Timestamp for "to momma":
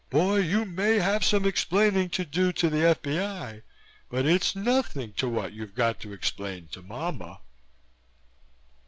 6.69-7.39